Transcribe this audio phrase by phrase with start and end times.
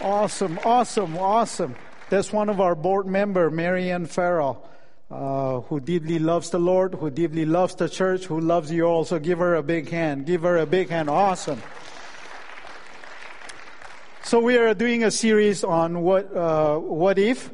[0.00, 1.76] Awesome, awesome, awesome.
[2.08, 4.66] That's one of our board member, Marianne Farrell,
[5.10, 9.04] uh, who deeply loves the Lord, who deeply loves the church, who loves you all.
[9.04, 10.24] So give her a big hand.
[10.24, 11.10] Give her a big hand.
[11.10, 11.60] Awesome.
[14.22, 17.50] So we are doing a series on what uh, what if.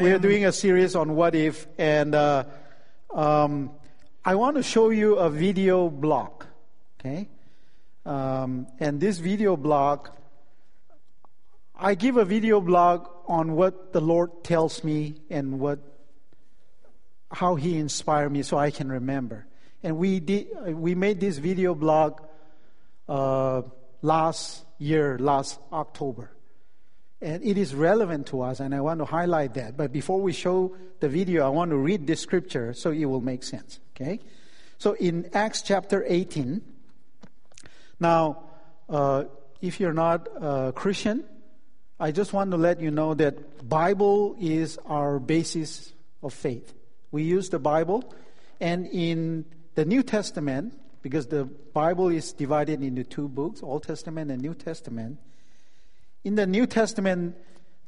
[0.00, 2.44] We are doing a series on what if, and uh,
[3.12, 3.70] um,
[4.24, 6.46] I want to show you a video block.
[6.98, 7.28] Okay,
[8.06, 10.08] um, and this video blog
[11.82, 15.78] I give a video blog on what the Lord tells me and what
[17.32, 19.46] how He inspired me, so I can remember.
[19.82, 22.20] And we did we made this video blog
[23.08, 23.62] uh,
[24.02, 26.30] last year, last October,
[27.22, 29.78] and it is relevant to us, and I want to highlight that.
[29.78, 33.22] But before we show the video, I want to read this scripture so it will
[33.22, 33.80] make sense.
[33.96, 34.20] Okay,
[34.76, 36.60] so in Acts chapter 18.
[38.02, 38.44] Now,
[38.88, 39.24] uh,
[39.60, 41.24] if you're not a Christian,
[42.02, 46.72] I just want to let you know that Bible is our basis of faith.
[47.10, 48.14] We use the Bible,
[48.58, 54.30] and in the New Testament, because the Bible is divided into two books, Old Testament
[54.30, 55.18] and New Testament.
[56.24, 57.36] In the New Testament,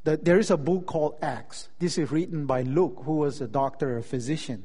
[0.03, 1.69] the, there is a book called Acts.
[1.79, 4.63] This is written by Luke, who was a doctor, a physician.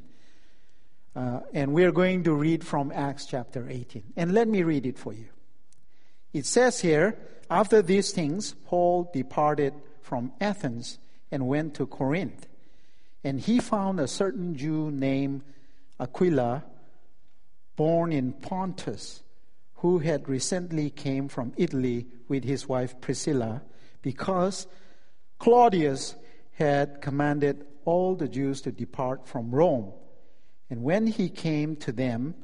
[1.16, 4.12] Uh, and we're going to read from Acts chapter 18.
[4.14, 5.28] And let me read it for you.
[6.34, 7.18] It says here,
[7.50, 10.98] after these things, Paul departed from Athens
[11.30, 12.46] and went to Corinth.
[13.24, 15.42] And he found a certain Jew named
[16.00, 16.64] Aquila,
[17.76, 19.22] born in Pontus,
[19.76, 23.62] who had recently came from Italy with his wife Priscilla,
[24.02, 24.66] because
[25.38, 26.14] Claudius
[26.52, 29.92] had commanded all the Jews to depart from Rome.
[30.68, 32.34] And when he came to them,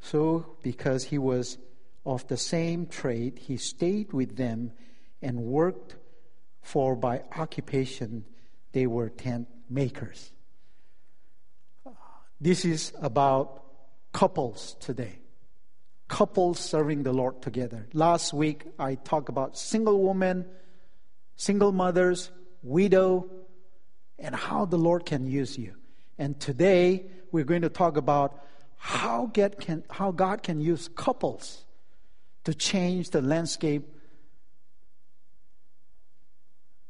[0.00, 1.58] so because he was
[2.06, 4.72] of the same trade, he stayed with them
[5.20, 5.96] and worked,
[6.62, 8.24] for by occupation
[8.72, 10.32] they were tent makers.
[12.40, 13.62] This is about
[14.12, 15.18] couples today.
[16.08, 17.88] Couples serving the Lord together.
[17.92, 20.46] Last week I talked about single women,
[21.34, 22.30] single mothers,
[22.62, 23.28] widow,
[24.18, 25.74] and how the Lord can use you.
[26.18, 28.42] And today we're going to talk about
[28.76, 31.65] how, get can, how God can use couples
[32.46, 33.82] to change the landscape,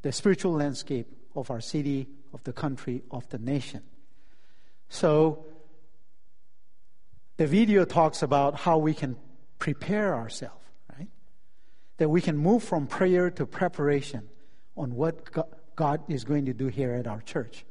[0.02, 3.80] the spiritual landscape of our city, of the country, of the nation.
[4.90, 5.46] So,
[7.38, 9.16] the video talks about how we can
[9.58, 10.62] prepare ourselves,
[10.94, 11.08] right?
[11.96, 14.28] That we can move from prayer to preparation
[14.76, 15.34] on what
[15.74, 17.64] God is going to do here at our church.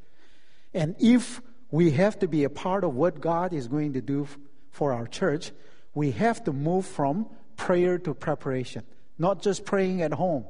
[0.74, 4.26] And if we have to be a part of what God is going to do
[4.72, 5.52] for our church,
[5.94, 8.84] we have to move from prayer to preparation.
[9.18, 10.44] Not just praying at home,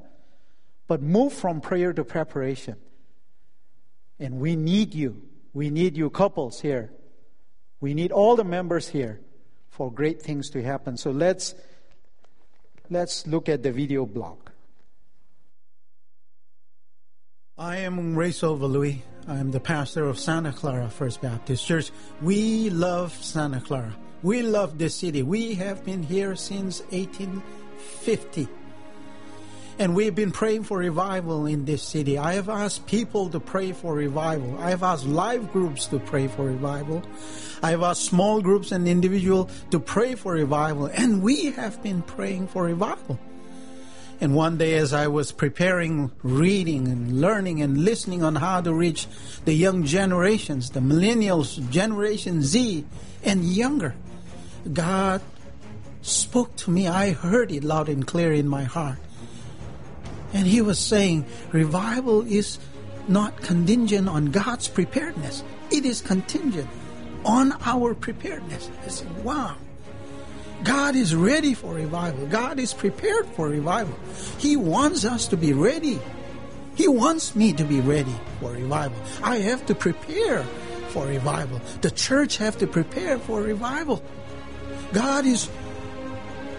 [0.88, 2.76] but move from prayer to preparation.
[4.18, 5.22] And we need you.
[5.52, 6.90] We need you couples here.
[7.80, 9.20] We need all the members here
[9.70, 10.96] for great things to happen.
[10.96, 11.54] So let's
[12.90, 14.38] let's look at the video blog.
[17.58, 18.66] I am Ray Silva
[19.28, 21.90] I am the pastor of Santa Clara First Baptist Church.
[22.20, 23.96] We love Santa Clara.
[24.26, 25.22] We love this city.
[25.22, 28.48] We have been here since 1850.
[29.78, 32.18] And we've been praying for revival in this city.
[32.18, 34.58] I have asked people to pray for revival.
[34.58, 37.04] I have asked live groups to pray for revival.
[37.62, 40.86] I have asked small groups and individuals to pray for revival.
[40.86, 43.20] And we have been praying for revival.
[44.20, 48.74] And one day, as I was preparing, reading and learning and listening on how to
[48.74, 49.06] reach
[49.44, 52.84] the young generations, the millennials, Generation Z,
[53.22, 53.94] and younger,
[54.72, 55.20] God
[56.02, 56.88] spoke to me.
[56.88, 58.98] I heard it loud and clear in my heart.
[60.32, 62.58] And He was saying, revival is
[63.08, 66.68] not contingent on God's preparedness, it is contingent
[67.24, 68.70] on our preparedness.
[68.84, 69.56] I said, wow.
[70.64, 72.26] God is ready for revival.
[72.26, 73.96] God is prepared for revival.
[74.38, 76.00] He wants us to be ready.
[76.74, 78.98] He wants me to be ready for revival.
[79.22, 80.44] I have to prepare
[80.88, 81.60] for revival.
[81.82, 84.02] The church have to prepare for revival.
[84.92, 85.48] God is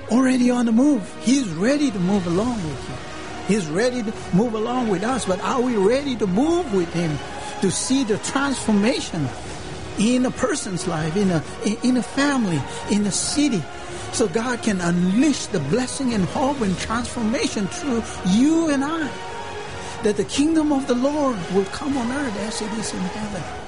[0.10, 1.16] already on the move.
[1.22, 3.56] He's ready to move along with you.
[3.56, 7.18] He's ready to move along with us, but are we ready to move with Him
[7.62, 9.28] to see the transformation
[9.98, 11.44] in a person's life, in a,
[11.84, 13.64] in a family, in a city,
[14.12, 19.10] so God can unleash the blessing and hope and transformation through you and I.
[20.04, 23.67] That the kingdom of the Lord will come on earth as it is in heaven.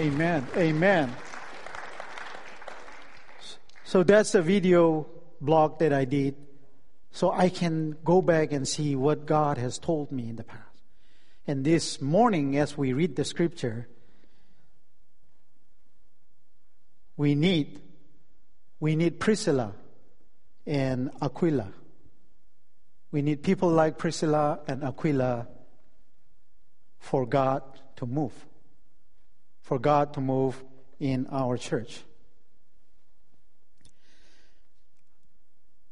[0.00, 0.46] Amen.
[0.56, 1.14] Amen.
[3.84, 5.06] So that's a video
[5.42, 6.36] blog that I did
[7.10, 10.62] so I can go back and see what God has told me in the past.
[11.46, 13.88] And this morning, as we read the scripture,
[17.18, 17.82] we need
[18.78, 19.74] we need Priscilla
[20.66, 21.74] and Aquila.
[23.12, 25.46] We need people like Priscilla and Aquila
[26.98, 27.62] for God
[27.96, 28.32] to move.
[29.70, 30.60] For God to move
[30.98, 32.02] in our church.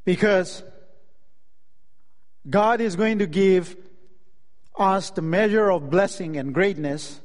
[0.05, 0.65] Because
[2.51, 3.77] God is going to give
[4.77, 7.21] us the measure of blessing and greatness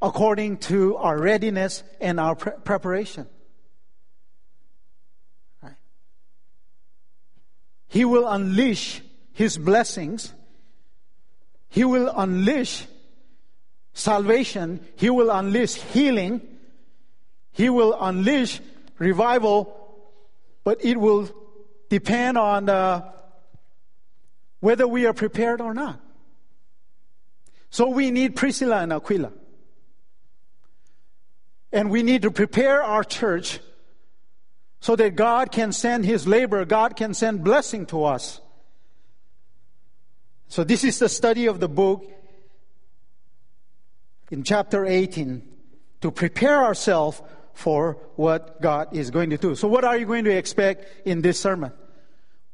[0.00, 3.26] according to our readiness and our pre- preparation.
[5.62, 5.76] Right?
[7.86, 9.02] He will unleash
[9.34, 10.32] His blessings.
[11.68, 12.86] He will unleash
[13.96, 14.86] salvation.
[14.96, 16.42] He will unleash healing.
[17.52, 18.60] He will unleash
[18.98, 19.74] revival,
[20.64, 21.30] but it will
[21.88, 23.10] depend on uh,
[24.60, 25.98] whether we are prepared or not.
[27.70, 29.32] So we need Priscilla and Aquila.
[31.72, 33.60] And we need to prepare our church
[34.80, 38.40] so that God can send His labor, God can send blessing to us.
[40.48, 42.04] So this is the study of the book
[44.30, 45.42] in chapter 18
[46.00, 47.22] to prepare ourselves
[47.54, 49.54] for what God is going to do.
[49.54, 51.72] So, what are you going to expect in this sermon?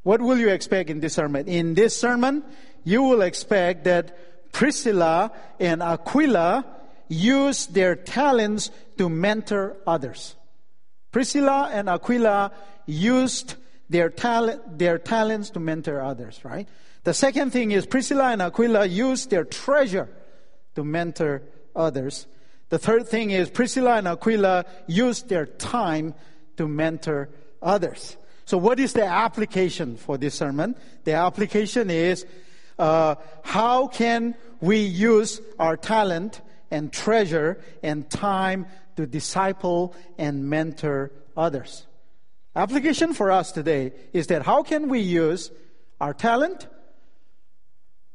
[0.03, 1.49] What will you expect in this sermon?
[1.49, 2.45] In this sermon,
[2.85, 6.65] you will expect that Priscilla and Aquila
[7.09, 10.35] use their talents to mentor others.
[11.11, 12.53] Priscilla and Aquila
[12.87, 13.55] used
[13.89, 16.69] their talent, their talents to mentor others, right?
[17.05, 20.09] The second thing is Priscilla and Aquila used their treasure
[20.75, 21.43] to mentor
[21.75, 22.27] others.
[22.69, 26.15] The third thing is Priscilla and Aquila used their time
[26.57, 27.29] to mentor
[27.61, 28.17] others.
[28.45, 30.75] So, what is the application for this sermon?
[31.05, 32.27] The application is
[32.79, 36.41] uh, how can we use our talent
[36.71, 38.67] and treasure and time
[38.97, 41.87] to disciple and mentor others?
[42.55, 45.51] Application for us today is that how can we use
[46.01, 46.67] our talent,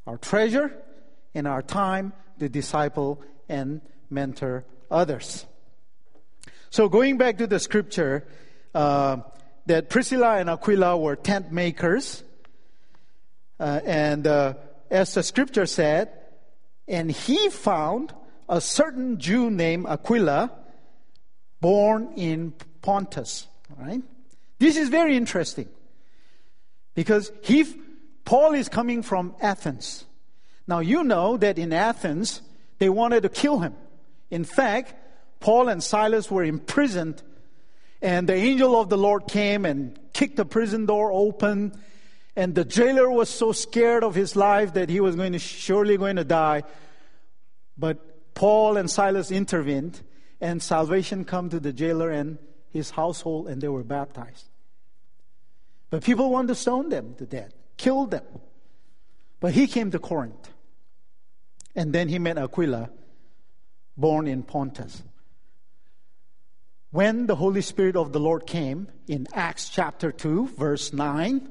[0.06, 0.74] our treasure,
[1.34, 5.46] and our time to disciple and mentor others.
[6.70, 8.28] So, going back to the scripture,
[8.74, 9.18] uh,
[9.68, 12.24] that Priscilla and Aquila were tent makers.
[13.60, 14.54] Uh, and uh,
[14.90, 16.10] as the scripture said,
[16.88, 18.14] and he found
[18.48, 20.52] a certain Jew named Aquila
[21.60, 23.48] born in Pontus.
[23.78, 24.02] Right?
[24.60, 25.68] This is very interesting
[26.96, 27.66] because he,
[28.24, 30.06] Paul is coming from Athens.
[30.66, 32.42] Now you know that in Athens
[32.80, 33.76] they wanted to kill him.
[34.30, 34.94] In fact,
[35.40, 37.22] Paul and Silas were imprisoned,
[38.02, 41.80] and the angel of the Lord came and kicked the prison door open.
[42.36, 45.98] And the jailer was so scared of his life that he was going to surely
[45.98, 46.64] going to die.
[47.78, 50.02] But Paul and Silas intervened,
[50.40, 52.38] and salvation come to the jailer and
[52.70, 54.50] his household, and they were baptized.
[55.90, 58.26] But people wanted to stone them to death, kill them.
[59.40, 60.52] But he came to Corinth.
[61.78, 62.90] And then he met Aquila
[63.96, 65.04] born in Pontus.
[66.90, 71.48] When the Holy Spirit of the Lord came in Acts chapter 2, verse 9,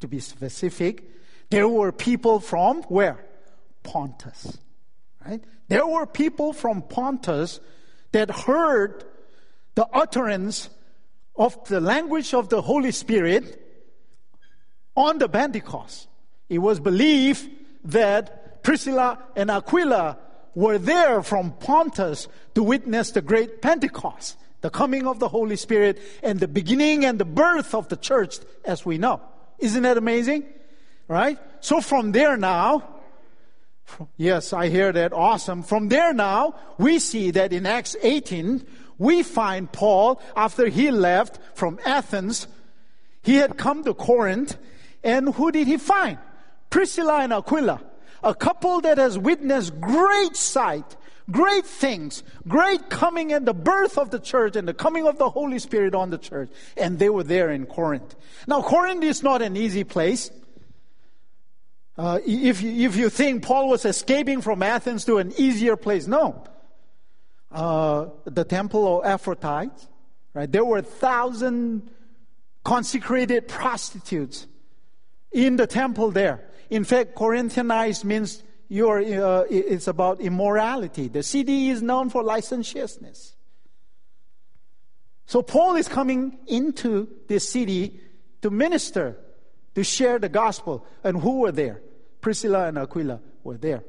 [0.00, 1.08] to be specific,
[1.48, 3.24] there were people from where?
[3.82, 4.58] Pontus.
[5.24, 5.42] Right?
[5.68, 7.58] There were people from Pontus
[8.12, 9.04] that heard
[9.74, 10.68] the utterance
[11.34, 13.58] of the language of the Holy Spirit
[14.94, 16.08] on the Pentecost.
[16.50, 17.48] It was believed
[17.84, 20.18] that Priscilla and Aquila
[20.54, 26.00] were there from Pontus to witness the great Pentecost, the coming of the Holy Spirit,
[26.22, 29.20] and the beginning and the birth of the church as we know.
[29.58, 30.44] Isn't that amazing?
[31.08, 31.38] Right?
[31.60, 32.84] So from there now,
[34.16, 35.12] yes, I hear that.
[35.12, 35.62] Awesome.
[35.62, 38.66] From there now, we see that in Acts 18,
[38.98, 42.46] we find Paul, after he left from Athens,
[43.22, 44.56] he had come to Corinth,
[45.02, 46.18] and who did he find?
[46.70, 47.80] Priscilla and Aquila
[48.22, 50.96] a couple that has witnessed great sight,
[51.30, 55.28] great things, great coming and the birth of the church and the coming of the
[55.28, 56.50] Holy Spirit on the church.
[56.76, 58.14] And they were there in Corinth.
[58.46, 60.30] Now, Corinth is not an easy place.
[61.96, 66.06] Uh, if, you, if you think Paul was escaping from Athens to an easier place,
[66.06, 66.44] no.
[67.50, 69.86] Uh, the temple of Aphrodite,
[70.32, 70.50] right?
[70.50, 71.90] There were a thousand
[72.64, 74.46] consecrated prostitutes
[75.32, 76.48] in the temple there.
[76.72, 81.06] In fact, Corinthianized means you're, uh, it's about immorality.
[81.08, 83.36] The city is known for licentiousness.
[85.26, 88.00] So Paul is coming into this city
[88.40, 89.18] to minister,
[89.74, 90.86] to share the gospel.
[91.04, 91.82] And who were there?
[92.22, 93.84] Priscilla and Aquila were there.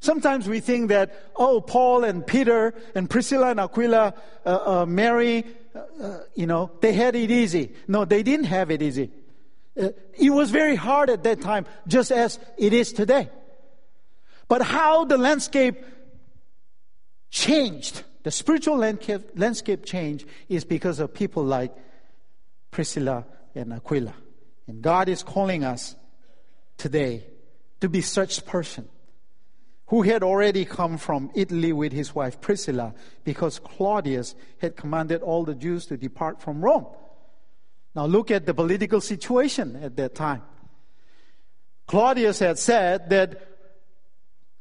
[0.00, 4.14] Sometimes we think that, oh, Paul and Peter and Priscilla and Aquila,
[4.46, 5.44] uh, uh, Mary,
[5.74, 7.74] uh, uh you know, they had it easy.
[7.86, 9.10] No, they didn't have it easy.
[9.80, 9.88] Uh,
[10.18, 13.28] it was very hard at that time, just as it is today.
[14.48, 15.82] But how the landscape
[17.30, 21.74] changed, the spiritual landscape, changed, is because of people like
[22.70, 23.24] Priscilla
[23.54, 24.14] and Aquila.
[24.66, 25.96] And God is calling us
[26.76, 27.24] today
[27.80, 28.88] to be such person
[29.86, 35.44] who had already come from Italy with his wife Priscilla because Claudius had commanded all
[35.44, 36.86] the Jews to depart from Rome.
[37.94, 40.42] Now look at the political situation at that time.
[41.86, 43.48] Claudius had said that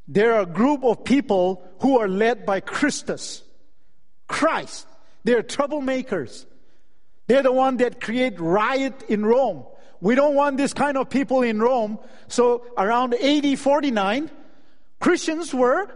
[0.08, 3.44] there are a group of people who are led by Christus,
[4.28, 4.88] Christ.
[5.24, 6.46] They're troublemakers.
[7.28, 9.64] They're the one that create riot in Rome.
[10.02, 12.00] We don't want this kind of people in Rome.
[12.28, 14.32] So around AD 49,
[15.00, 15.88] Christians were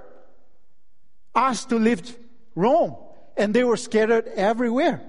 [1.36, 2.18] asked to leave
[2.54, 2.96] Rome,
[3.36, 5.01] and they were scattered everywhere.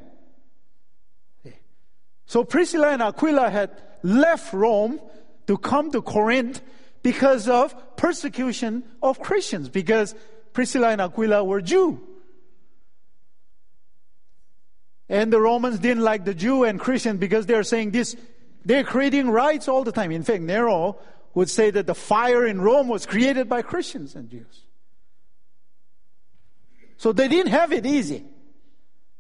[2.27, 3.71] So Priscilla and Aquila had
[4.03, 5.01] left Rome
[5.47, 6.61] to come to Corinth
[7.03, 10.15] because of persecution of Christians, because
[10.53, 12.01] Priscilla and Aquila were Jew.
[15.09, 18.17] And the Romans didn't like the Jew and Christian because they're saying this,
[18.65, 20.11] they're creating riots all the time.
[20.11, 20.99] In fact, Nero
[21.35, 24.63] would say that the fire in Rome was created by Christians and Jews.
[26.97, 28.25] So they didn't have it easy.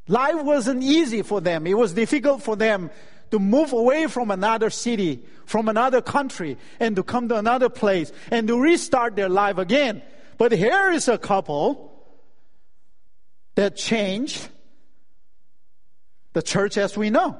[0.08, 1.66] Life wasn't easy for them.
[1.66, 2.90] It was difficult for them
[3.30, 8.12] to move away from another city, from another country, and to come to another place
[8.30, 10.02] and to restart their life again.
[10.38, 11.92] But here is a couple
[13.56, 14.48] that changed
[16.34, 17.36] the church as we know,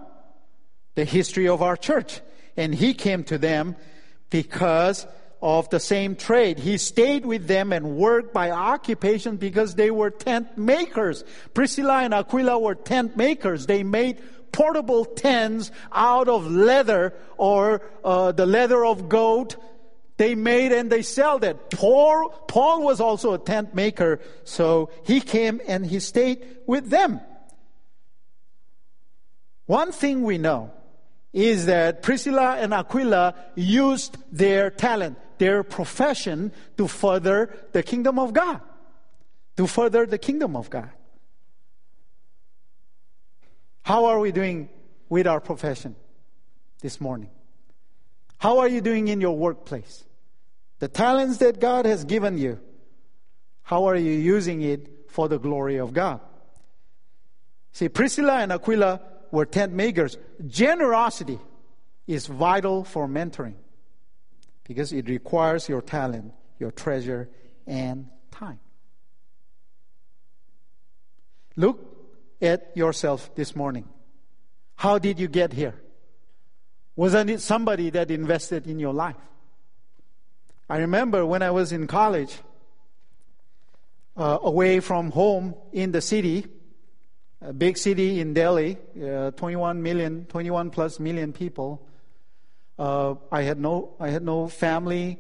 [0.94, 2.20] the history of our church.
[2.56, 3.76] And he came to them
[4.30, 5.06] because
[5.42, 6.58] of the same trade.
[6.58, 11.24] He stayed with them and worked by occupation because they were tent makers.
[11.54, 13.66] Priscilla and Aquila were tent makers.
[13.66, 19.56] They made portable tents out of leather or uh, the leather of goat.
[20.16, 21.70] They made and they sell that.
[21.70, 27.20] Paul, Paul was also a tent maker, so he came and he stayed with them.
[29.66, 30.70] One thing we know
[31.32, 38.32] is that Priscilla and Aquila used their talent, their profession to further the kingdom of
[38.32, 38.60] God.
[39.56, 40.90] To further the kingdom of God.
[43.82, 44.68] How are we doing
[45.08, 45.94] with our profession
[46.80, 47.30] this morning?
[48.38, 50.04] How are you doing in your workplace?
[50.78, 52.60] The talents that God has given you,
[53.62, 56.20] how are you using it for the glory of God?
[57.72, 59.00] See, Priscilla and Aquila
[59.30, 60.18] were tent makers.
[60.46, 61.38] Generosity
[62.06, 63.54] is vital for mentoring
[64.66, 67.28] because it requires your talent, your treasure,
[67.66, 68.58] and time.
[71.56, 71.80] Look
[72.42, 73.88] at yourself this morning.
[74.76, 75.74] How did you get here?
[76.96, 79.16] Wasn't it somebody that invested in your life?
[80.68, 82.36] I remember when I was in college,
[84.16, 86.46] uh, away from home in the city,
[87.40, 91.86] a big city in Delhi, uh, 21 million, 21 plus million people.
[92.78, 95.18] Uh, I had no, I had no family.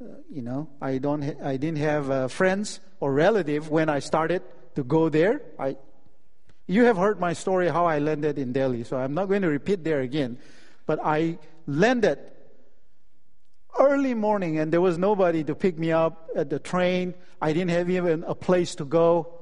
[0.00, 3.98] Uh, you know, I don't, ha- I didn't have uh, friends or relative when I
[3.98, 4.42] started
[4.74, 5.42] to go there.
[5.58, 5.76] I,
[6.66, 9.48] you have heard my story how I landed in Delhi, so I'm not going to
[9.48, 10.38] repeat there again.
[10.86, 12.18] But I landed
[13.78, 17.14] early morning, and there was nobody to pick me up at the train.
[17.40, 19.40] I didn't have even a place to go.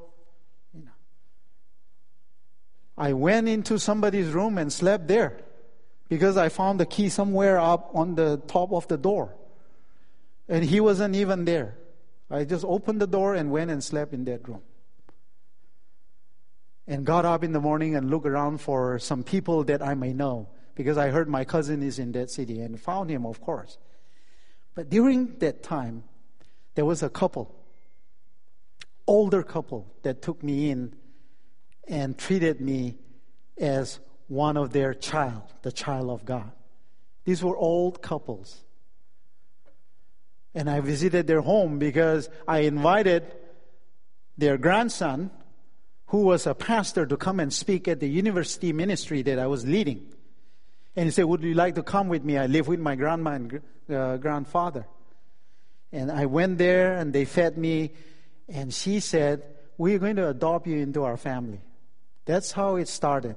[2.98, 5.38] I went into somebody's room and slept there
[6.12, 9.34] because I found the key somewhere up on the top of the door.
[10.46, 11.78] And he wasn't even there.
[12.30, 14.60] I just opened the door and went and slept in that room.
[16.86, 20.12] And got up in the morning and looked around for some people that I may
[20.12, 23.78] know because I heard my cousin is in that city and found him, of course.
[24.74, 26.04] But during that time,
[26.74, 27.54] there was a couple,
[29.06, 30.94] older couple, that took me in
[31.88, 32.98] and treated me
[33.56, 33.98] as
[34.32, 36.50] one of their child, the child of God.
[37.24, 38.64] These were old couples.
[40.54, 43.24] And I visited their home because I invited
[44.38, 45.30] their grandson,
[46.06, 49.66] who was a pastor, to come and speak at the university ministry that I was
[49.66, 50.08] leading.
[50.96, 52.38] And he said, Would you like to come with me?
[52.38, 53.60] I live with my grandma and
[53.90, 54.86] uh, grandfather.
[55.92, 57.92] And I went there and they fed me.
[58.48, 59.42] And she said,
[59.76, 61.60] We're going to adopt you into our family.
[62.24, 63.36] That's how it started.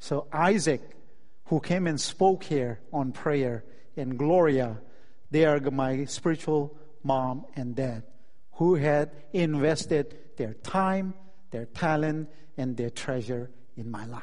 [0.00, 0.82] So Isaac,
[1.44, 3.64] who came and spoke here on prayer,
[3.96, 4.80] and Gloria,
[5.30, 8.02] they are my spiritual mom and dad
[8.54, 11.14] who had invested their time,
[11.50, 14.22] their talent, and their treasure in my life.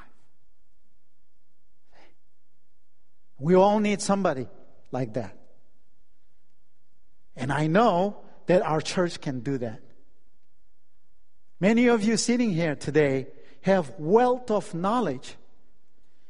[3.39, 4.47] We all need somebody
[4.91, 5.37] like that.
[7.35, 8.17] And I know
[8.47, 9.81] that our church can do that.
[11.59, 13.27] Many of you sitting here today
[13.61, 15.35] have wealth of knowledge.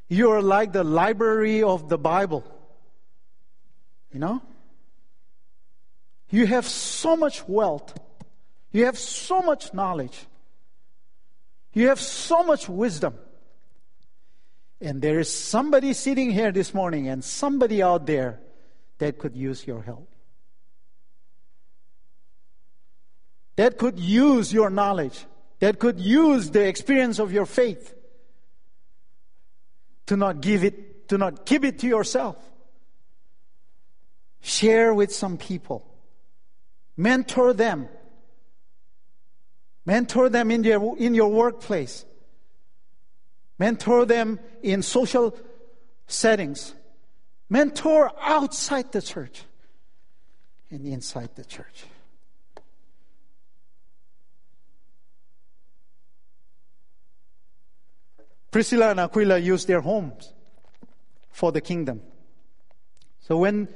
[0.10, 2.44] You are like the library of the Bible.
[4.14, 4.42] You know?
[6.30, 7.98] You have so much wealth.
[8.72, 10.26] You have so much knowledge.
[11.74, 13.16] You have so much wisdom.
[14.80, 18.40] And there is somebody sitting here this morning and somebody out there
[19.00, 20.08] that could use your help.
[23.56, 25.26] That could use your knowledge.
[25.60, 27.97] That could use the experience of your faith
[30.08, 32.38] to not give it, to not keep it to yourself.
[34.42, 35.86] Share with some people.
[36.96, 37.88] Mentor them.
[39.86, 42.06] Mentor them in your, in your workplace.
[43.60, 45.38] Mentor them in social
[46.08, 46.74] settings.
[47.50, 49.44] Mentor outside the church
[50.70, 51.86] and inside the church.
[58.58, 60.34] Priscilla and Aquila used their homes
[61.30, 62.02] for the kingdom.
[63.20, 63.68] So when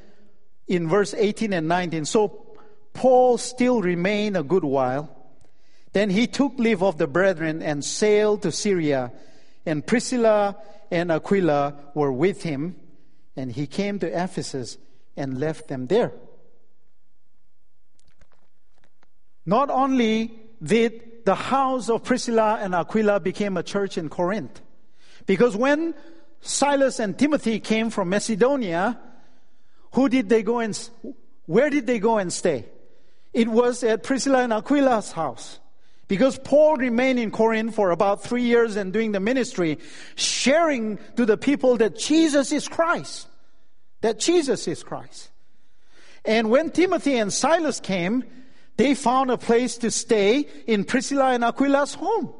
[0.67, 2.47] in verse 18 and 19, so
[2.91, 5.15] Paul still remained a good while.
[5.93, 9.11] Then he took leave of the brethren and sailed to Syria
[9.67, 10.57] and Priscilla
[10.89, 12.75] and Aquila were with him,
[13.35, 14.79] and he came to Ephesus
[15.15, 16.11] and left them there.
[19.45, 24.59] Not only did the house of Priscilla and Aquila become a church in Corinth,
[25.25, 25.93] because when
[26.41, 28.99] Silas and Timothy came from Macedonia,
[29.93, 30.77] who did they go and
[31.45, 32.65] where did they go and stay?
[33.33, 35.59] It was at Priscilla and Aquila's house.
[36.07, 39.79] Because Paul remained in Corinth for about three years and doing the ministry,
[40.15, 43.27] sharing to the people that Jesus is Christ.
[44.01, 45.29] That Jesus is Christ.
[46.25, 48.25] And when Timothy and Silas came,
[48.75, 52.33] they found a place to stay in Priscilla and Aquila's home.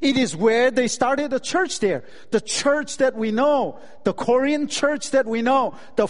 [0.00, 2.04] It is where they started a church there.
[2.30, 6.06] The church that we know, the Corinthian church that we know, the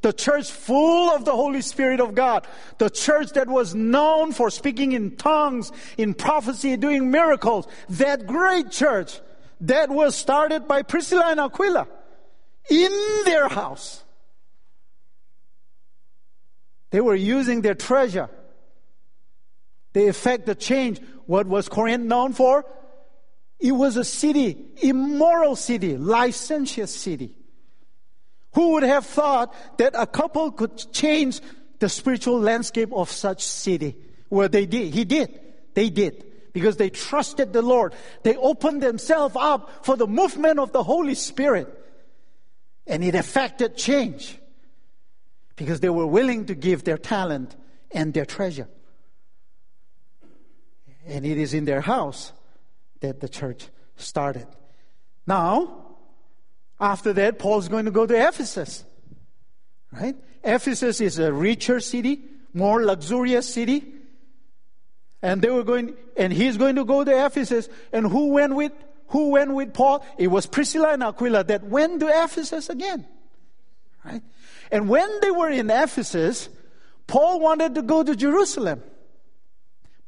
[0.00, 2.46] the church full of the Holy Spirit of God,
[2.78, 8.70] the church that was known for speaking in tongues, in prophecy, doing miracles, that great
[8.70, 9.20] church
[9.62, 11.88] that was started by Priscilla and Aquila
[12.70, 12.92] in
[13.24, 14.04] their house.
[16.90, 18.30] They were using their treasure.
[19.92, 21.00] They effect the change.
[21.26, 22.64] What was Corinth known for?
[23.60, 27.34] It was a city, immoral city, licentious city.
[28.54, 31.40] Who would have thought that a couple could change
[31.80, 33.96] the spiritual landscape of such city?
[34.30, 34.94] Well, they did.
[34.94, 35.40] He did.
[35.74, 36.24] They did.
[36.52, 37.94] Because they trusted the Lord.
[38.22, 41.68] They opened themselves up for the movement of the Holy Spirit.
[42.86, 44.38] And it affected change.
[45.56, 47.54] Because they were willing to give their talent
[47.90, 48.68] and their treasure.
[51.06, 52.32] And it is in their house
[53.00, 54.46] that the church started.
[55.26, 55.86] Now,
[56.80, 58.84] after that, Paul's going to go to Ephesus.
[59.92, 60.16] Right?
[60.44, 63.84] Ephesus is a richer city, more luxurious city.
[65.20, 67.68] And they were going, and he's going to go to Ephesus.
[67.92, 68.72] And who went with,
[69.08, 70.04] who went with Paul?
[70.16, 73.06] It was Priscilla and Aquila that went to Ephesus again.
[74.04, 74.22] Right?
[74.70, 76.48] And when they were in Ephesus,
[77.06, 78.82] Paul wanted to go to Jerusalem.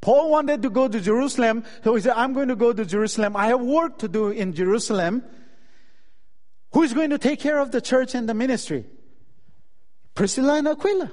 [0.01, 3.37] Paul wanted to go to Jerusalem, so he said, I'm going to go to Jerusalem.
[3.37, 5.23] I have work to do in Jerusalem.
[6.73, 8.87] Who is going to take care of the church and the ministry?
[10.15, 11.13] Priscilla and Aquila.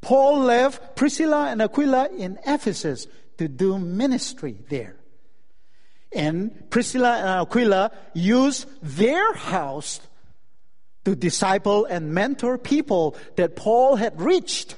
[0.00, 3.06] Paul left Priscilla and Aquila in Ephesus
[3.38, 4.96] to do ministry there.
[6.12, 10.00] And Priscilla and Aquila used their house
[11.04, 14.76] to disciple and mentor people that Paul had reached.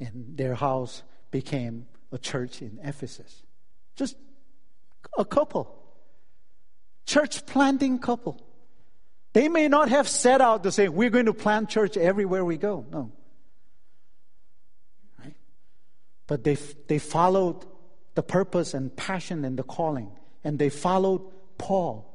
[0.00, 3.42] And their house became a church in Ephesus.
[3.94, 4.16] Just
[5.16, 5.76] a couple.
[7.06, 8.40] Church planting couple.
[9.32, 12.56] They may not have set out to say, we're going to plant church everywhere we
[12.56, 12.84] go.
[12.90, 13.12] No.
[15.22, 15.36] Right?
[16.26, 16.56] But they,
[16.88, 17.64] they followed
[18.14, 20.10] the purpose and passion and the calling.
[20.42, 21.22] And they followed
[21.58, 22.06] Paul.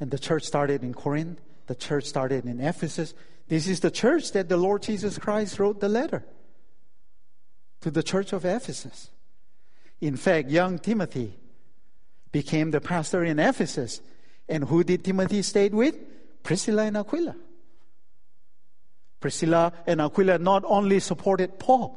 [0.00, 1.40] And the church started in Corinth.
[1.66, 3.14] The church started in Ephesus.
[3.48, 6.24] This is the church that the Lord Jesus Christ wrote the letter
[7.86, 9.10] to the church of Ephesus.
[10.00, 11.38] In fact, young Timothy
[12.32, 14.00] became the pastor in Ephesus.
[14.48, 15.94] And who did Timothy stay with?
[16.42, 17.36] Priscilla and Aquila.
[19.20, 21.96] Priscilla and Aquila not only supported Paul,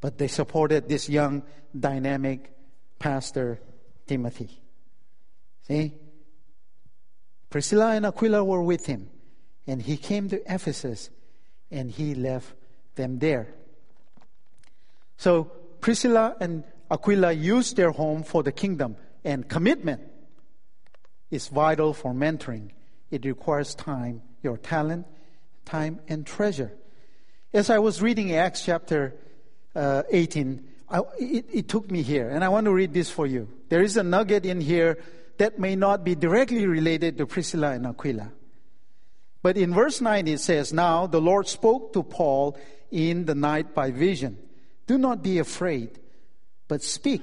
[0.00, 1.42] but they supported this young,
[1.78, 2.50] dynamic
[2.98, 3.60] pastor,
[4.06, 4.62] Timothy.
[5.68, 5.92] See?
[7.50, 9.10] Priscilla and Aquila were with him,
[9.66, 11.10] and he came to Ephesus
[11.70, 12.54] and he left
[12.94, 13.54] them there.
[15.16, 15.44] So
[15.80, 20.02] Priscilla and Aquila used their home for the kingdom, and commitment
[21.30, 22.70] is vital for mentoring.
[23.10, 25.06] It requires time, your talent,
[25.64, 26.72] time, and treasure.
[27.52, 29.14] As I was reading Acts chapter
[29.74, 33.26] uh, 18, I, it, it took me here, and I want to read this for
[33.26, 33.48] you.
[33.68, 34.98] There is a nugget in here
[35.38, 38.30] that may not be directly related to Priscilla and Aquila.
[39.42, 42.56] But in verse 9 it says, Now the Lord spoke to Paul
[42.90, 44.38] in the night by vision.
[44.86, 45.98] Do not be afraid,
[46.68, 47.22] but speak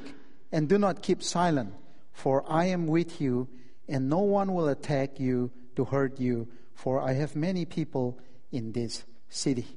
[0.52, 1.74] and do not keep silent,
[2.12, 3.48] for I am with you,
[3.88, 8.20] and no one will attack you to hurt you, for I have many people
[8.52, 9.68] in this city.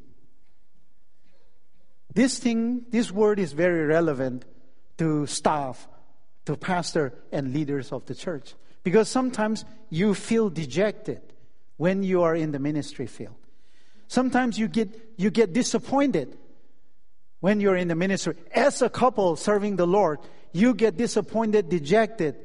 [2.12, 4.44] This thing, this word is very relevant
[4.98, 5.88] to staff,
[6.46, 8.54] to pastor and leaders of the church.
[8.82, 11.20] Because sometimes you feel dejected
[11.76, 13.34] when you are in the ministry field.
[14.06, 16.36] Sometimes you get, you get disappointed
[17.44, 18.34] when you're in the ministry.
[18.54, 20.18] As a couple serving the Lord,
[20.54, 22.36] you get disappointed, dejected.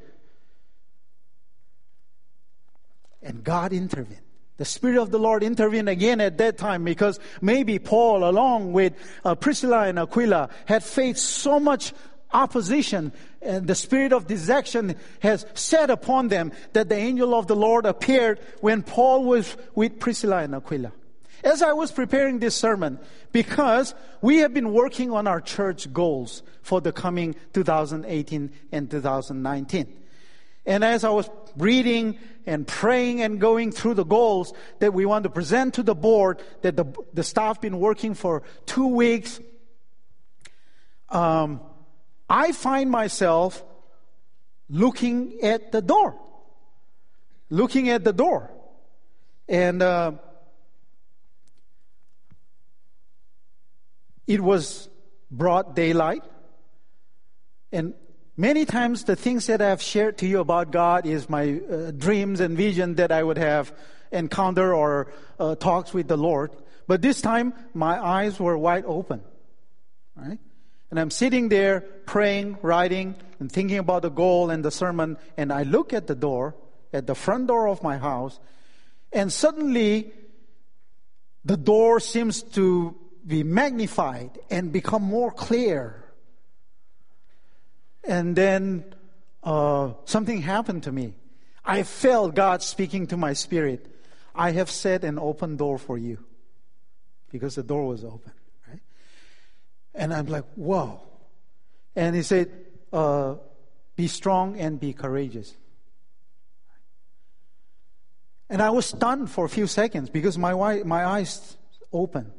[3.22, 4.20] And God intervened.
[4.58, 8.92] The Spirit of the Lord intervened again at that time because maybe Paul, along with
[9.24, 11.94] uh, Priscilla and Aquila, had faced so much
[12.30, 13.10] opposition
[13.40, 17.86] and the spirit of dejection has set upon them that the angel of the Lord
[17.86, 20.92] appeared when Paul was with Priscilla and Aquila.
[21.42, 22.98] As I was preparing this sermon,
[23.32, 29.96] because we have been working on our church goals for the coming 2018 and 2019.
[30.66, 35.24] And as I was reading and praying and going through the goals that we want
[35.24, 39.40] to present to the board that the, the staff been working for two weeks,
[41.08, 41.60] um,
[42.28, 43.64] I find myself
[44.68, 46.16] looking at the door.
[47.48, 48.50] Looking at the door.
[49.48, 50.12] And uh,
[54.30, 54.88] it was
[55.30, 56.22] broad daylight.
[57.72, 57.94] And
[58.40, 62.40] Many times, the things that I've shared to you about God is my uh, dreams
[62.40, 63.70] and vision that I would have
[64.10, 66.50] encounter or uh, talks with the Lord.
[66.86, 69.20] But this time, my eyes were wide open.
[70.16, 70.38] Right?
[70.90, 75.18] And I'm sitting there praying, writing, and thinking about the goal and the sermon.
[75.36, 76.54] And I look at the door,
[76.94, 78.40] at the front door of my house,
[79.12, 80.14] and suddenly
[81.44, 86.00] the door seems to be magnified and become more clear
[88.04, 88.84] and then
[89.42, 91.14] uh, something happened to me.
[91.64, 93.86] I felt God speaking to my spirit.
[94.34, 96.18] I have set an open door for you
[97.30, 98.32] because the door was open,
[98.68, 98.80] right?
[99.94, 101.02] And I'm like, whoa.
[101.94, 102.50] And he said,
[102.92, 103.36] uh,
[103.96, 105.54] be strong and be courageous.
[108.48, 111.56] And I was stunned for a few seconds because my, my eyes
[111.92, 112.32] opened.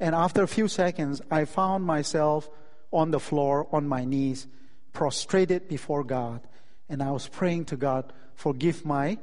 [0.00, 2.48] And after a few seconds, I found myself
[2.92, 4.46] on the floor, on my knees,
[4.92, 6.40] prostrated before God,
[6.88, 9.18] and I was praying to God, forgive my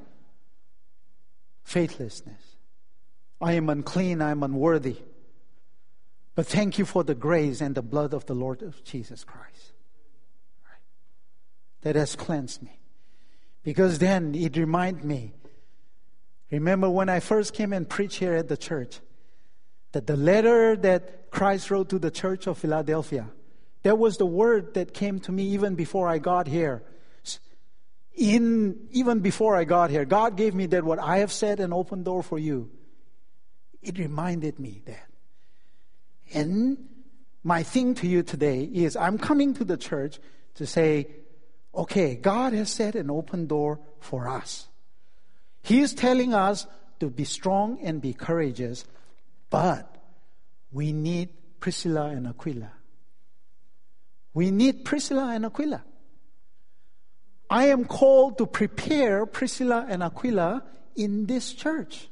[1.64, 2.58] faithlessness.
[3.42, 4.98] I am unclean, I am unworthy.
[6.36, 9.74] But thank you for the grace and the blood of the Lord Jesus Christ.
[10.64, 10.82] Right?
[11.82, 12.80] That has cleansed me.
[13.64, 15.34] Because then it reminded me,
[16.52, 19.00] remember when I first came and preached here at the church,
[19.96, 23.30] that the letter that Christ wrote to the church of Philadelphia,
[23.84, 26.84] that was the word that came to me even before I got here.
[28.14, 31.72] In, even before I got here, God gave me that what I have said an
[31.72, 32.70] open door for you.
[33.82, 35.08] It reminded me that.
[36.34, 36.90] And
[37.42, 40.20] my thing to you today is I'm coming to the church
[40.56, 41.08] to say,
[41.74, 44.68] okay, God has set an open door for us.
[45.64, 46.68] He is telling us
[47.00, 48.84] to be strong and be courageous,
[49.50, 49.96] but
[50.72, 51.30] we need
[51.60, 52.72] Priscilla and Aquila.
[54.34, 55.84] We need Priscilla and Aquila.
[57.50, 60.64] I am called to prepare Priscilla and Aquila
[60.96, 62.10] in this church.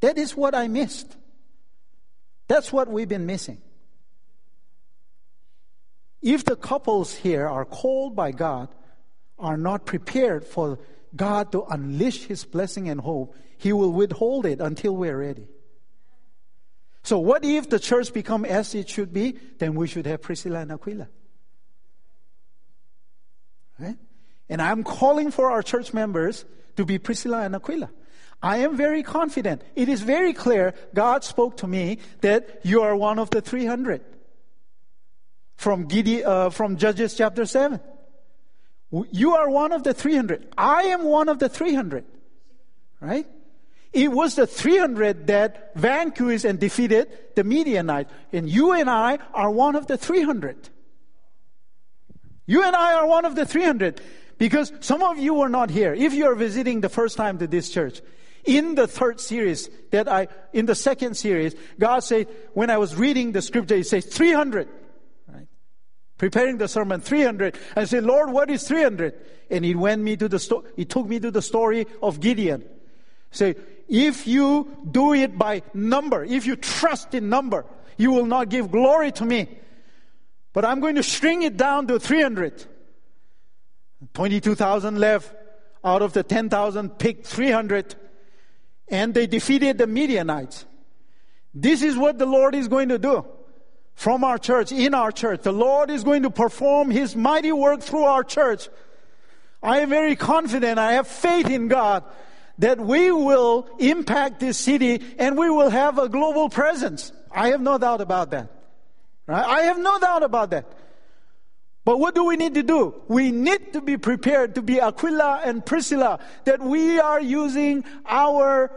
[0.00, 1.16] That is what I missed.
[2.48, 3.60] That's what we've been missing.
[6.22, 8.68] If the couples here are called by God,
[9.38, 10.78] are not prepared for
[11.16, 15.48] God to unleash His blessing and hope, He will withhold it until we're ready.
[17.02, 19.38] So what if the church become as it should be?
[19.58, 21.08] Then we should have Priscilla and Aquila.
[23.78, 23.96] Right?
[24.48, 26.44] And I'm calling for our church members
[26.76, 27.90] to be Priscilla and Aquila.
[28.42, 29.62] I am very confident.
[29.76, 34.02] It is very clear God spoke to me that you are one of the 300
[35.56, 37.80] from Gideon, uh, from Judges chapter 7.
[39.12, 40.48] You are one of the 300.
[40.56, 42.04] I am one of the 300.
[43.00, 43.26] Right?
[43.92, 48.08] It was the 300 that vanquished and defeated the Midianite.
[48.32, 50.68] And you and I are one of the 300.
[52.46, 54.00] You and I are one of the 300
[54.38, 55.92] because some of you were not here.
[55.92, 58.00] If you are visiting the first time to this church,
[58.44, 62.96] in the third series that I, in the second series, God said, when I was
[62.96, 64.68] reading the scripture, He says 300.
[65.28, 65.46] Right?
[66.16, 67.58] Preparing the sermon, 300.
[67.76, 69.14] I said, Lord, what is 300?
[69.50, 72.64] And He went me to the story, He took me to the story of Gideon.
[73.30, 73.56] Say,
[73.90, 78.70] if you do it by number, if you trust in number, you will not give
[78.70, 79.58] glory to me.
[80.52, 82.66] But I'm going to shrink it down to 300.
[84.14, 85.34] 22,000 left
[85.84, 87.96] out of the 10,000, picked 300,
[88.88, 90.66] and they defeated the Midianites.
[91.52, 93.26] This is what the Lord is going to do
[93.94, 95.42] from our church, in our church.
[95.42, 98.68] The Lord is going to perform His mighty work through our church.
[99.62, 102.04] I am very confident, I have faith in God
[102.60, 107.10] that we will impact this city and we will have a global presence.
[107.32, 108.50] I have no doubt about that.
[109.26, 109.44] Right?
[109.44, 110.70] I have no doubt about that.
[111.86, 113.02] But what do we need to do?
[113.08, 118.70] We need to be prepared to be Aquila and Priscilla, that we are using our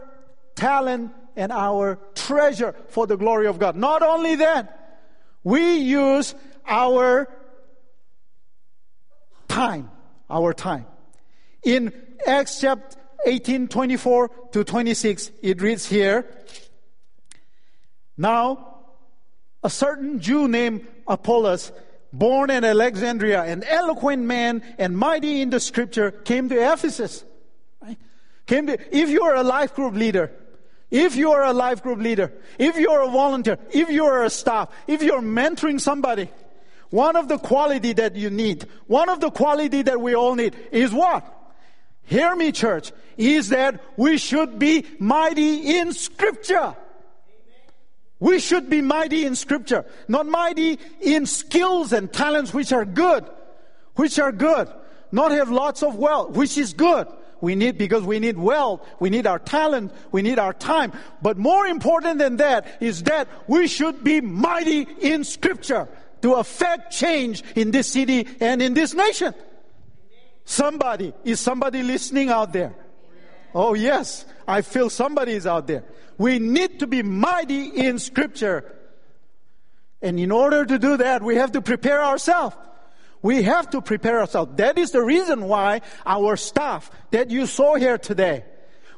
[0.54, 3.76] talent and our treasure for the glory of God.
[3.76, 5.02] Not only that,
[5.42, 6.34] we use
[6.66, 7.28] our
[9.46, 9.90] time,
[10.30, 10.86] our time.
[11.62, 11.92] In
[12.26, 16.26] Acts chapter 18, 24 to 26, it reads here,
[18.16, 18.74] Now,
[19.62, 21.72] a certain Jew named Apollos,
[22.12, 27.24] born in Alexandria, an eloquent man and mighty in the scripture, came to Ephesus.
[27.80, 27.98] Right?
[28.46, 30.30] Came to, if you are a life group leader,
[30.90, 34.24] if you are a life group leader, if you are a volunteer, if you are
[34.24, 36.30] a staff, if you're mentoring somebody,
[36.90, 40.54] one of the quality that you need, one of the quality that we all need
[40.70, 41.26] is what?
[42.04, 46.76] Hear me, church, is that we should be mighty in scripture.
[48.20, 53.28] We should be mighty in scripture, not mighty in skills and talents which are good,
[53.96, 54.68] which are good.
[55.12, 57.06] Not have lots of wealth, which is good.
[57.40, 60.92] We need, because we need wealth, we need our talent, we need our time.
[61.20, 65.86] But more important than that is that we should be mighty in scripture
[66.22, 69.34] to affect change in this city and in this nation.
[70.44, 72.74] Somebody, is somebody listening out there?
[73.54, 75.84] Oh yes, I feel somebody is out there.
[76.18, 78.70] We need to be mighty in Scripture.
[80.02, 82.56] And in order to do that, we have to prepare ourselves.
[83.22, 84.52] We have to prepare ourselves.
[84.56, 88.44] That is the reason why our staff that you saw here today,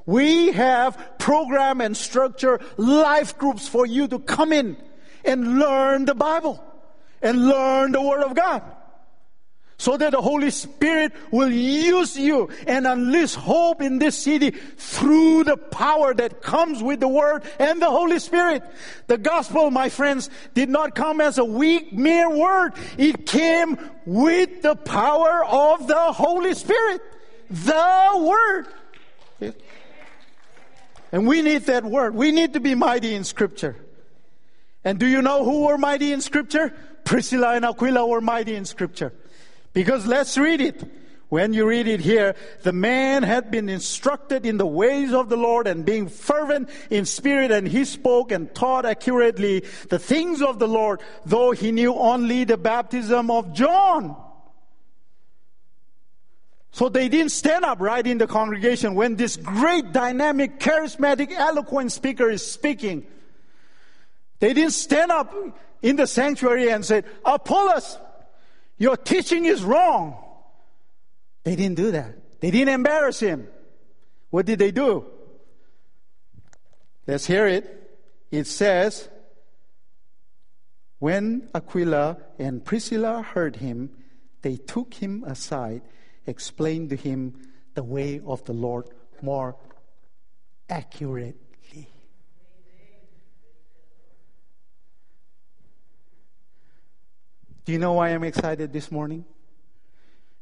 [0.05, 4.77] we have program and structure life groups for you to come in
[5.25, 6.63] and learn the Bible
[7.23, 8.63] and learn the Word of God
[9.79, 15.45] so that the Holy Spirit will use you and unleash hope in this city through
[15.45, 18.63] the power that comes with the Word and the Holy Spirit.
[19.07, 22.73] The gospel, my friends, did not come as a weak, mere word.
[22.97, 27.03] It came with the power of the Holy Spirit.
[27.51, 28.67] The
[29.41, 29.53] Word.
[31.13, 32.15] And we need that Word.
[32.15, 33.77] We need to be mighty in Scripture.
[34.85, 36.73] And do you know who were mighty in Scripture?
[37.05, 39.13] Priscilla and Aquila were mighty in Scripture.
[39.77, 40.83] Because let's read it.
[41.29, 45.37] When you read it here, the man had been instructed in the ways of the
[45.37, 50.59] Lord and being fervent in spirit and he spoke and taught accurately the things of
[50.59, 54.17] the Lord, though he knew only the baptism of John.
[56.71, 61.93] So they didn't stand up right in the congregation when this great dynamic, charismatic, eloquent
[61.93, 63.07] speaker is speaking.
[64.39, 65.35] They didn't stand up
[65.83, 67.99] in the sanctuary and say, Apollos,
[68.79, 70.17] your teaching is wrong.
[71.45, 72.41] They didn't do that.
[72.41, 73.49] They didn't embarrass him.
[74.31, 75.07] What did they do?
[77.07, 77.99] Let's hear it.
[78.31, 79.09] It says,
[80.99, 83.91] When Aquila and Priscilla heard him,
[84.43, 85.83] they took him aside,
[86.27, 87.35] explained to him
[87.75, 88.89] the way of the Lord
[89.23, 89.57] more
[90.69, 91.89] accurately.
[97.67, 99.25] Do you know why I'm excited this morning?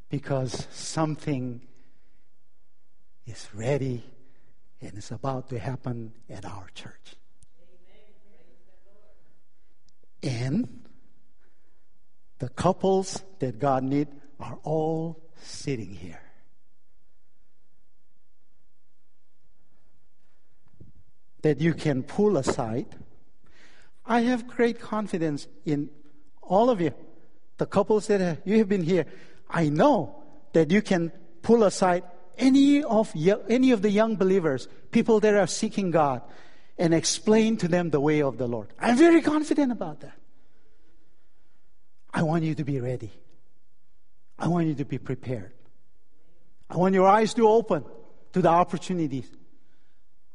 [0.09, 1.59] Because something
[3.25, 4.03] is ready
[4.79, 7.15] and it's about to happen at our church.
[10.21, 10.85] And
[12.37, 14.07] the couples that God need
[14.39, 16.21] are all sitting here.
[21.41, 22.95] That you can pull aside.
[24.05, 25.89] I have great confidence in
[26.43, 26.93] all of you,
[27.57, 29.05] the couples that have, you have been here.
[29.49, 32.03] I know that you can pull aside
[32.37, 33.13] any of
[33.47, 36.21] any of the young believers, people that are seeking God,
[36.77, 38.73] and explain to them the way of the Lord.
[38.79, 40.17] I'm very confident about that.
[42.13, 43.11] I want you to be ready.
[44.37, 45.53] I want you to be prepared.
[46.69, 47.85] I want your eyes to open
[48.33, 49.29] to the opportunities.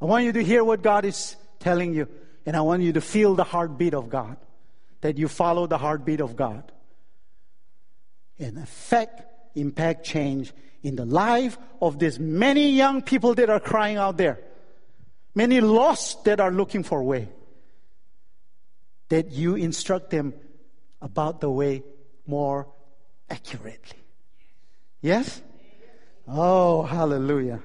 [0.01, 2.07] I want you to hear what God is telling you,
[2.45, 4.37] and I want you to feel the heartbeat of God,
[5.01, 6.71] that you follow the heartbeat of God.
[8.41, 9.21] And affect,
[9.55, 10.51] impact change
[10.81, 14.39] in the life of these many young people that are crying out there,
[15.35, 17.29] many lost that are looking for a way,
[19.09, 20.33] that you instruct them
[21.03, 21.83] about the way
[22.25, 22.67] more
[23.29, 23.99] accurately.
[25.01, 25.39] Yes?
[26.27, 27.61] Oh, hallelujah.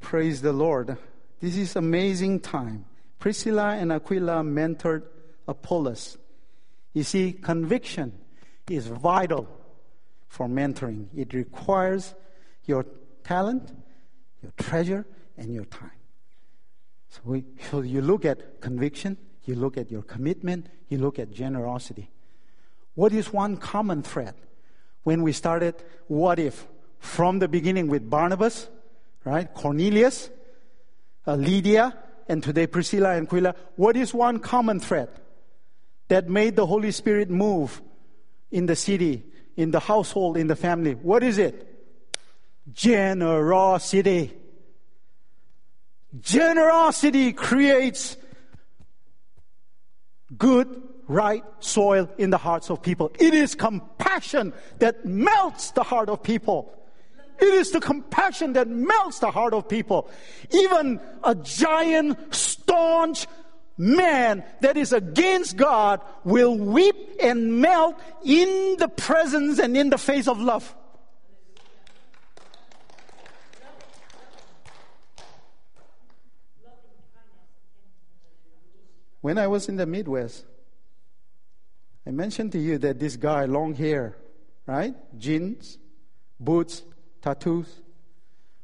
[0.00, 0.96] Praise the Lord.
[1.40, 2.84] This is amazing time.
[3.20, 5.04] Priscilla and Aquila mentored
[5.46, 6.18] Apollos.
[6.94, 8.12] You see, conviction
[8.68, 9.48] is vital
[10.28, 11.08] for mentoring.
[11.16, 12.14] It requires
[12.64, 12.86] your
[13.24, 13.72] talent,
[14.42, 15.90] your treasure, and your time.
[17.08, 21.30] So, we, so you look at conviction, you look at your commitment, you look at
[21.30, 22.10] generosity.
[22.94, 24.34] What is one common thread?
[25.04, 25.74] When we started,
[26.06, 26.66] what if?
[26.98, 28.68] From the beginning with Barnabas,
[29.24, 29.52] right?
[29.54, 30.30] Cornelius,
[31.26, 31.96] uh, Lydia,
[32.28, 33.54] and today Priscilla and Aquila.
[33.76, 35.08] What is one common thread
[36.08, 37.80] that made the Holy Spirit move
[38.50, 39.24] in the city
[39.58, 40.94] in the household, in the family.
[40.94, 41.66] What is it?
[42.72, 44.32] Generosity.
[46.20, 48.16] Generosity creates
[50.36, 53.10] good, right soil in the hearts of people.
[53.18, 56.72] It is compassion that melts the heart of people.
[57.40, 60.08] It is the compassion that melts the heart of people.
[60.52, 63.26] Even a giant, staunch,
[63.78, 69.98] man that is against God will weep and melt in the presence and in the
[69.98, 70.74] face of love.
[79.20, 80.44] When I was in the Midwest,
[82.06, 84.16] I mentioned to you that this guy, long hair,
[84.66, 84.94] right?
[85.18, 85.78] Jeans,
[86.40, 86.82] boots,
[87.20, 87.82] tattoos,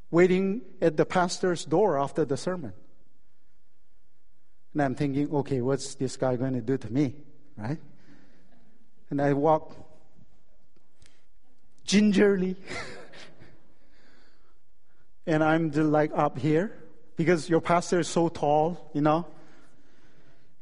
[0.09, 2.73] waiting at the pastor's door after the sermon.
[4.75, 7.15] And I'm thinking, okay, what's this guy going to do to me?
[7.55, 7.79] Right?
[9.09, 9.73] And I walk
[11.85, 12.57] gingerly.
[15.25, 16.77] and I'm like up here
[17.15, 19.25] because your pastor is so tall, you know.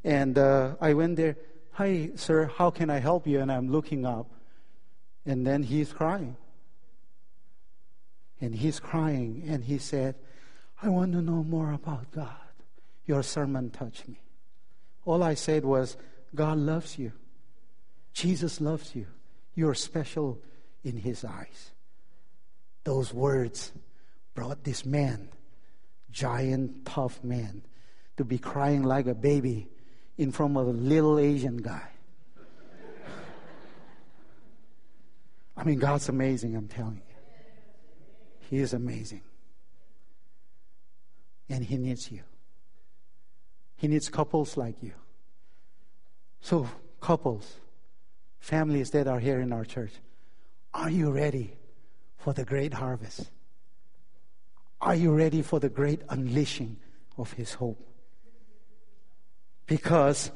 [0.04, 1.36] And uh, I went there,
[1.72, 3.40] hi, sir, how can I help you?
[3.40, 4.30] And I'm looking up.
[5.26, 6.36] And then he's crying.
[8.40, 9.42] And he's crying.
[9.48, 10.14] And he said,
[10.80, 12.43] I want to know more about God.
[13.06, 14.20] Your sermon touched me.
[15.04, 15.96] All I said was,
[16.34, 17.12] God loves you.
[18.12, 19.06] Jesus loves you.
[19.54, 20.40] You're special
[20.82, 21.72] in His eyes.
[22.84, 23.72] Those words
[24.34, 25.28] brought this man,
[26.10, 27.62] giant, tough man,
[28.16, 29.68] to be crying like a baby
[30.16, 31.88] in front of a little Asian guy.
[35.56, 37.14] I mean, God's amazing, I'm telling you.
[38.50, 39.22] He is amazing.
[41.48, 42.22] And He needs you.
[43.84, 44.92] He needs couples like you.
[46.40, 46.66] So,
[47.02, 47.56] couples,
[48.38, 49.92] families that are here in our church,
[50.72, 51.58] are you ready
[52.16, 53.30] for the great harvest?
[54.80, 56.78] Are you ready for the great unleashing
[57.18, 57.86] of His hope?
[59.66, 60.30] Because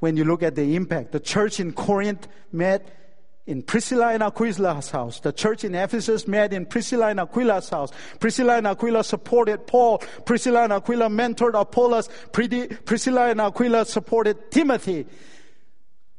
[0.00, 3.07] when you look at the impact, the church in Corinth met
[3.48, 5.20] in Priscilla and Aquila's house.
[5.20, 7.90] The church in Ephesus met in Priscilla and Aquila's house.
[8.20, 9.98] Priscilla and Aquila supported Paul.
[10.26, 12.10] Priscilla and Aquila mentored Apollos.
[12.32, 15.06] Priscilla and Aquila supported Timothy.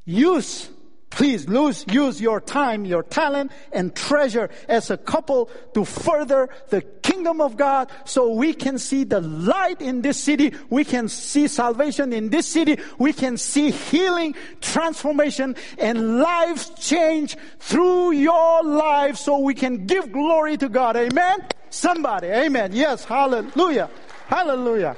[0.06, 0.72] Use
[1.10, 6.82] Please lose, use your time, your talent, and treasure as a couple to further the
[6.82, 10.54] kingdom of God so we can see the light in this city.
[10.70, 12.78] We can see salvation in this city.
[13.00, 20.12] We can see healing, transformation, and lives change through your life so we can give
[20.12, 20.96] glory to God.
[20.96, 21.40] Amen?
[21.72, 22.74] Somebody, amen.
[22.74, 23.90] Yes, hallelujah.
[24.28, 24.96] Hallelujah.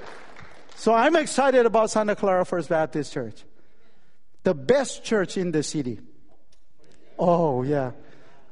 [0.76, 3.43] So I'm excited about Santa Clara First Baptist Church
[4.44, 6.00] the best church in the city.
[7.18, 7.92] Oh, yeah.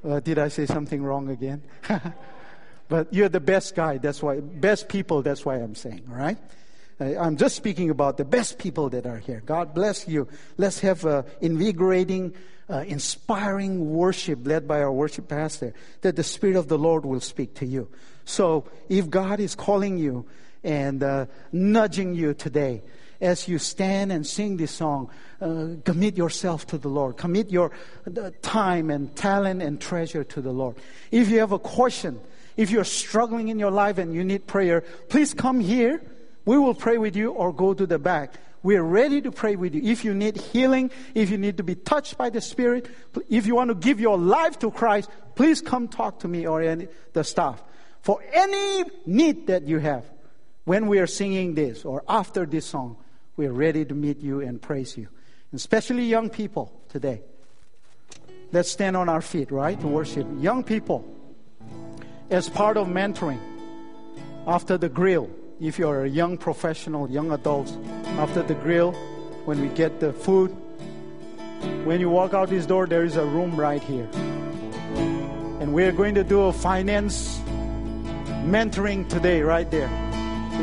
[0.04, 1.64] Uh, did I say something wrong again?
[2.88, 3.98] but you're the best guy.
[3.98, 5.22] That's why, best people.
[5.22, 6.38] That's why I'm saying, all right?
[7.00, 9.42] I'm just speaking about the best people that are here.
[9.46, 10.28] God bless you.
[10.58, 12.34] Let's have a invigorating,
[12.70, 17.22] uh, inspiring worship led by our worship pastor that the Spirit of the Lord will
[17.22, 17.90] speak to you.
[18.26, 20.26] So if God is calling you
[20.62, 22.84] and uh, nudging you today,
[23.22, 25.10] as you stand and sing this song,
[25.42, 27.18] uh, commit yourself to the Lord.
[27.18, 27.72] Commit your
[28.42, 30.76] time and talent and treasure to the Lord.
[31.12, 32.20] If you have a question,
[32.58, 36.02] if you're struggling in your life and you need prayer, please come here.
[36.46, 38.34] We will pray with you or go to the back.
[38.62, 39.82] We're ready to pray with you.
[39.84, 42.90] If you need healing, if you need to be touched by the Spirit,
[43.30, 46.62] if you want to give your life to Christ, please come talk to me or
[46.62, 47.64] any, the staff.
[48.02, 50.04] For any need that you have,
[50.66, 52.98] when we are singing this or after this song,
[53.40, 55.08] we are ready to meet you and praise you.
[55.54, 57.22] Especially young people today.
[58.52, 60.28] Let's stand on our feet, right, to worship.
[60.40, 61.06] Young people,
[62.30, 63.40] as part of mentoring,
[64.46, 65.30] after the grill,
[65.62, 67.78] if you're a young professional, young adults,
[68.18, 68.92] after the grill,
[69.46, 70.50] when we get the food,
[71.86, 74.10] when you walk out this door, there is a room right here.
[75.62, 77.40] And we're going to do a finance
[78.44, 80.09] mentoring today, right there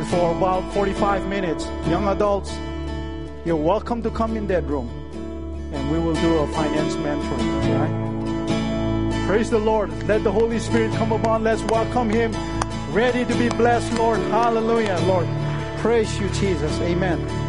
[0.04, 1.66] for about 45 minutes.
[1.88, 2.52] Young adults,
[3.44, 4.88] you're welcome to come in that room
[5.72, 7.78] and we will do a finance mentoring.
[7.78, 9.26] Right?
[9.26, 9.90] Praise the Lord.
[10.06, 11.44] Let the Holy Spirit come upon.
[11.44, 12.32] Let's welcome Him.
[12.92, 14.20] Ready to be blessed, Lord.
[14.30, 15.26] Hallelujah, Lord.
[15.78, 16.80] Praise you, Jesus.
[16.80, 17.46] Amen.